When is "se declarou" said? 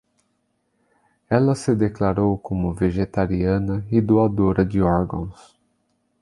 1.53-2.35